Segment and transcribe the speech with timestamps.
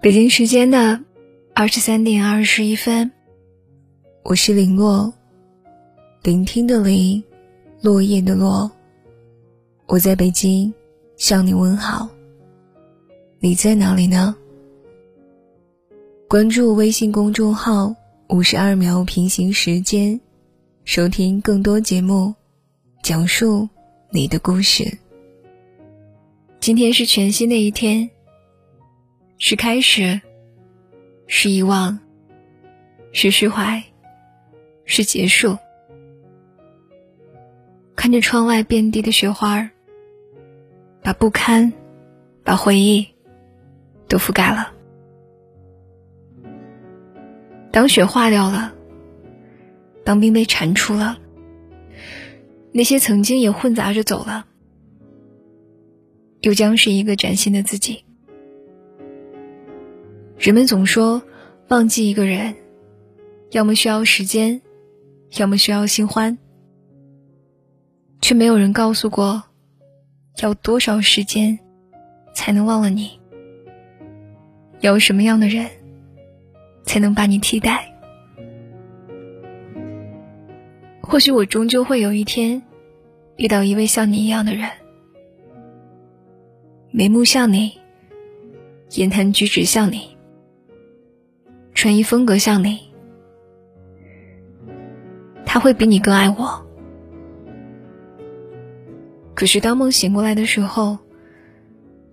[0.00, 1.00] 北京时间的
[1.56, 3.10] 二十三点二十一分，
[4.22, 5.12] 我是林洛，
[6.22, 7.20] 聆听的林，
[7.80, 8.70] 落叶的落。
[9.86, 10.72] 我在北京
[11.16, 12.08] 向你问好，
[13.40, 14.36] 你在哪里呢？
[16.28, 17.92] 关注微信公众号
[18.30, 20.20] “五十二秒平行时间”，
[20.86, 22.32] 收听更多节目，
[23.02, 23.68] 讲述
[24.12, 24.96] 你的故事。
[26.60, 28.08] 今天是全新的一天。
[29.40, 30.20] 是开始，
[31.28, 32.00] 是遗忘，
[33.12, 33.84] 是释怀，
[34.84, 35.56] 是结束。
[37.94, 39.70] 看着窗外遍地的雪花儿，
[41.02, 41.72] 把不堪，
[42.42, 43.06] 把回忆，
[44.08, 44.72] 都覆盖了。
[47.70, 48.74] 当雪化掉了，
[50.04, 51.16] 当冰被铲除了，
[52.72, 54.46] 那些曾经也混杂着走了，
[56.40, 58.04] 又将是一个崭新的自己。
[60.48, 61.20] 人们总说，
[61.68, 62.56] 忘记一个人，
[63.50, 64.62] 要么需要时间，
[65.36, 66.38] 要么需要新欢，
[68.22, 69.42] 却没有人告诉过，
[70.40, 71.58] 要多少时间
[72.32, 73.20] 才能忘了你？
[74.80, 75.68] 要什么样的人
[76.82, 77.94] 才能把你替代？
[81.02, 82.62] 或许我终究会有一天
[83.36, 84.66] 遇到一位像你一样的人，
[86.90, 87.78] 眉目像你，
[88.92, 90.16] 言谈举止像你。
[91.78, 92.90] 穿衣风格像你，
[95.46, 96.66] 他会比你更爱我。
[99.32, 100.98] 可是当梦醒过来的时候，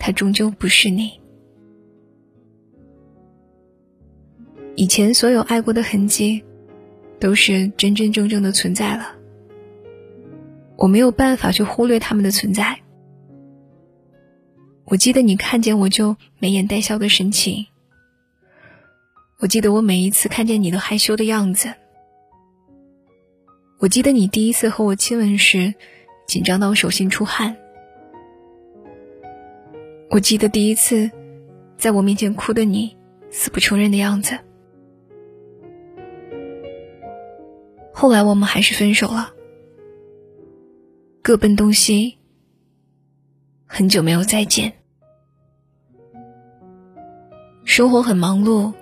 [0.00, 1.12] 他终究不是你。
[4.74, 6.42] 以前所有爱过的痕迹，
[7.20, 9.14] 都是真真正正的存在了。
[10.74, 12.80] 我没有办法去忽略他们的存在。
[14.86, 17.66] 我记得你看见我就眉眼带笑的神情。
[19.42, 21.74] 我记得我每一次看见你都害羞的样子。
[23.80, 25.74] 我记得你第一次和我亲吻时，
[26.28, 27.56] 紧张到手心出汗。
[30.10, 31.10] 我记得第一次
[31.76, 32.96] 在我面前哭的你，
[33.30, 34.38] 死不承认的样子。
[37.92, 39.32] 后来我们还是分手了，
[41.20, 42.16] 各奔东西。
[43.66, 44.72] 很久没有再见，
[47.64, 48.72] 生活很忙碌。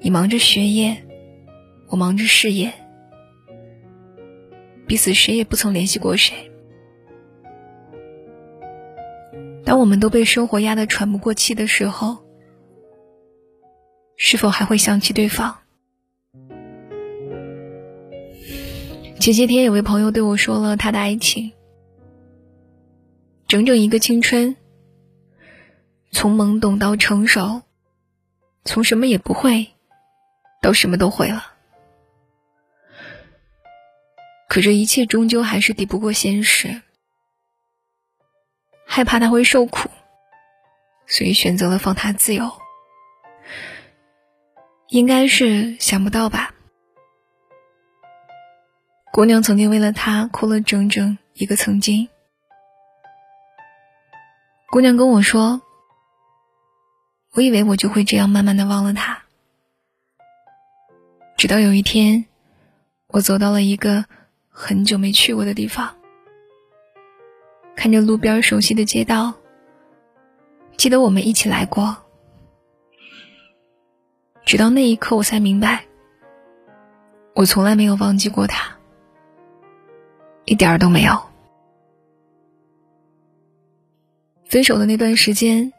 [0.00, 0.96] 你忙着学业，
[1.88, 2.72] 我忙着事业，
[4.86, 6.50] 彼此谁也不曾联系过谁。
[9.64, 12.18] 当我们都被生活压得喘不过气的时候，
[14.16, 15.56] 是否还会想起对方？
[19.18, 21.52] 前些天有位朋友对我说了他的爱情，
[23.48, 24.56] 整整一个青春，
[26.12, 27.62] 从懵懂到成熟，
[28.64, 29.66] 从什么也不会。
[30.60, 31.52] 都什么都会了，
[34.48, 36.82] 可这一切终究还是抵不过现实。
[38.86, 39.90] 害怕他会受苦，
[41.06, 42.50] 所以选择了放他自由。
[44.88, 46.54] 应该是想不到吧？
[49.12, 52.08] 姑娘曾经为了他哭了整整一个曾经。
[54.70, 55.60] 姑娘跟我说
[57.32, 59.22] ：“我以为我就会这样慢慢的忘了他。”
[61.36, 62.24] 直到有一天，
[63.08, 64.04] 我走到了一个
[64.48, 65.94] 很久没去过的地方，
[67.76, 69.32] 看着路边熟悉的街道，
[70.76, 71.96] 记得我们一起来过。
[74.44, 75.84] 直到那一刻，我才明白，
[77.34, 78.74] 我从来没有忘记过他，
[80.46, 81.20] 一点儿都没有。
[84.46, 85.70] 分手的那段时间，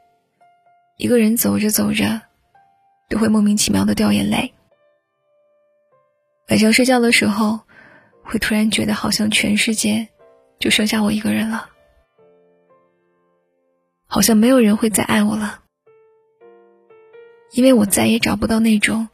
[0.98, 2.22] 一个人走着走着，
[3.10, 4.54] 都会莫名其妙的掉眼泪。
[6.50, 7.60] 晚上睡觉的时候，
[8.24, 10.10] 会突然觉得好像全世界
[10.58, 11.70] 就剩下我一个人了，
[14.08, 15.62] 好像没有人会再爱我了，
[17.52, 19.10] 因为我再也找不到那种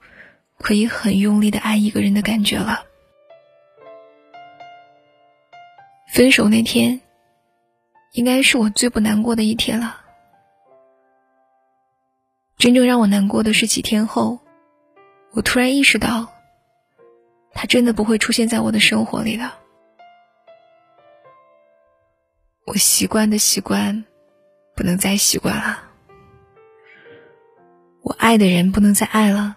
[0.59, 2.85] 可以很用力的爱一个人的感觉了。
[6.13, 7.01] 分手那天，
[8.13, 9.99] 应该是我最不难过的一天了。
[12.57, 14.39] 真正让我难过的是几天后，
[15.33, 16.34] 我突然意识到。
[17.55, 19.57] 他真的不会出现在我的生活里了。
[22.65, 24.03] 我习惯的习惯，
[24.75, 25.83] 不能再习惯了。
[28.01, 29.55] 我爱的人不能再爱了，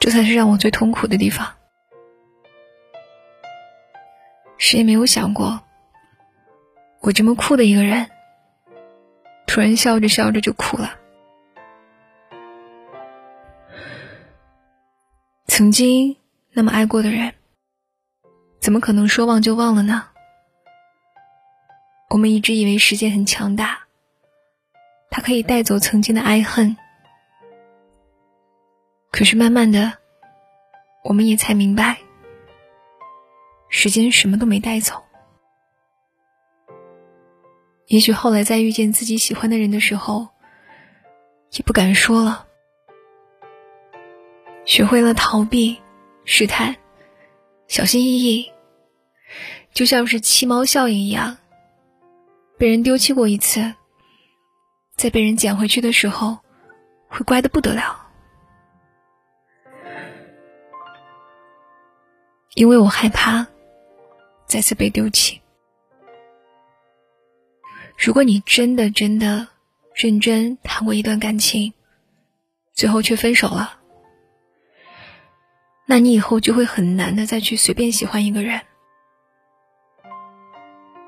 [0.00, 1.54] 这才是让我最痛苦的地方。
[4.58, 5.62] 谁也没有想过，
[7.00, 8.10] 我这么酷的一个人，
[9.46, 10.98] 突然笑着笑着就哭了。
[15.56, 16.16] 曾经
[16.50, 17.32] 那么爱过的人，
[18.58, 20.08] 怎么可能说忘就忘了呢？
[22.10, 23.78] 我们一直以为时间很强大，
[25.10, 26.76] 它可以带走曾经的爱恨。
[29.12, 29.92] 可是慢慢的，
[31.04, 31.98] 我们也才明白，
[33.68, 35.04] 时间什么都没带走。
[37.86, 40.30] 也许后来在遇见自己喜欢的人的时候，
[41.52, 42.48] 也不敢说了，
[44.64, 45.76] 学会了逃避、
[46.24, 46.74] 试探、
[47.68, 48.50] 小心翼翼，
[49.72, 51.36] 就像是弃猫效应一样。
[52.56, 53.74] 被人丢弃过一次，
[54.96, 56.38] 在被人捡回去的时候，
[57.08, 58.00] 会乖的不得了。
[62.54, 63.44] 因为我害怕
[64.46, 65.40] 再次被丢弃。
[67.98, 69.46] 如果你真的真的
[69.92, 71.72] 认真谈过一段感情，
[72.72, 73.80] 最后却分手了，
[75.86, 78.60] 那你以后就会很难的再去随便喜欢一个人，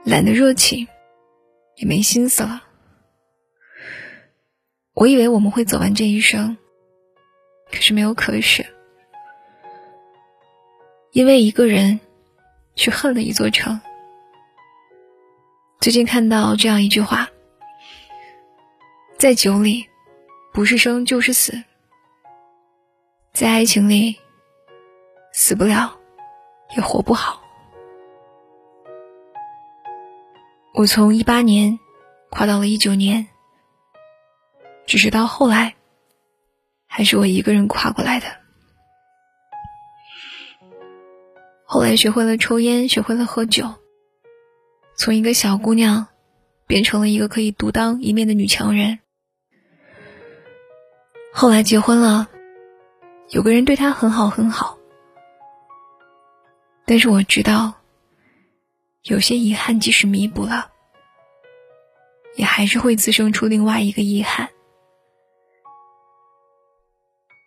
[0.05, 0.87] 懒得热情，
[1.77, 2.63] 也没心思了。
[4.93, 6.57] 我以为我们会走完这一生，
[7.71, 8.67] 可是没有可是。
[11.13, 11.99] 因为一个人，
[12.75, 13.81] 去恨了一座城。
[15.81, 17.31] 最近看到这样一句话：
[19.17, 19.87] 在酒里，
[20.53, 21.53] 不是生就是死；
[23.33, 24.17] 在爱情里，
[25.39, 25.95] 死不了，
[26.75, 27.43] 也活不好。
[30.73, 31.79] 我从一八年
[32.31, 33.29] 跨到了一九年，
[34.87, 35.75] 只是到后来，
[36.87, 38.27] 还是我一个人跨过来的。
[41.67, 43.75] 后来学会了抽烟，学会了喝酒，
[44.97, 46.07] 从一个小姑娘
[46.67, 49.01] 变成了一个可以独当一面的女强人。
[51.31, 52.31] 后来结婚了，
[53.29, 54.79] 有个人对她很好很好，
[56.87, 57.75] 但是我知道，
[59.03, 60.71] 有些遗憾即使弥补了，
[62.37, 64.49] 也还是会滋生出另外一个遗憾。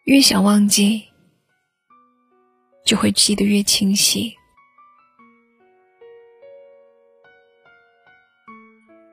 [0.06, 1.06] 越想忘记。
[2.86, 4.36] 就会记得越清晰。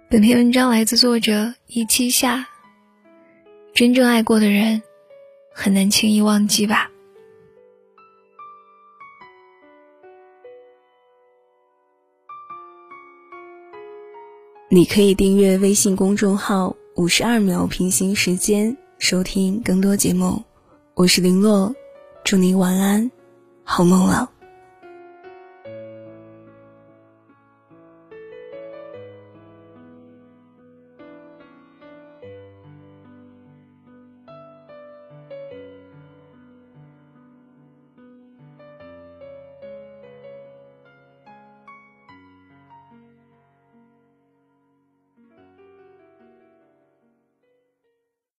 [0.09, 2.47] 本篇文章来自作者一七夏。
[3.75, 4.83] 真正爱过的人，
[5.53, 6.91] 很难轻易忘记吧？
[14.69, 20.43] 你可以订阅微信公众号“五十二秒平行时间”，收听更多节目。
[20.95, 21.73] 我是林洛，
[22.25, 23.09] 祝你晚安。
[23.63, 24.29] 好梦了。